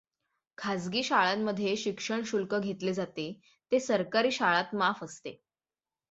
[0.57, 3.31] खाजगी शाळांमध्ये शिक्षण शुक्ल घेतले जाते,
[3.71, 5.37] ते सरकारी शाळात माफ असते.